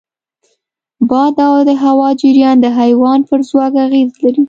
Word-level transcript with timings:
باد 1.09 1.35
او 1.47 1.55
د 1.69 1.71
هوا 1.83 2.09
جریان 2.21 2.57
د 2.61 2.67
حیوان 2.79 3.19
پر 3.29 3.39
ځواک 3.49 3.73
اغېز 3.85 4.11
لري. 4.23 4.39